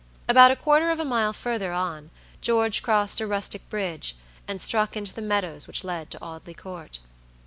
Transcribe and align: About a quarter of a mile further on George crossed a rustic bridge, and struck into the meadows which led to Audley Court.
About 0.27 0.49
a 0.49 0.55
quarter 0.55 0.89
of 0.89 0.99
a 0.99 1.05
mile 1.05 1.31
further 1.31 1.73
on 1.73 2.09
George 2.41 2.81
crossed 2.81 3.21
a 3.21 3.27
rustic 3.27 3.69
bridge, 3.69 4.15
and 4.47 4.59
struck 4.59 4.97
into 4.97 5.13
the 5.13 5.21
meadows 5.21 5.67
which 5.67 5.83
led 5.83 6.09
to 6.09 6.23
Audley 6.23 6.55
Court. 6.55 6.97